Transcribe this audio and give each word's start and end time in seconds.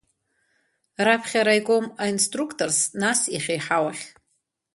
Раԥхьа 1.05 1.39
араиком 1.43 1.85
аинструкторс, 2.03 2.79
нас 3.01 3.19
иахьеиҳауахь. 3.33 4.05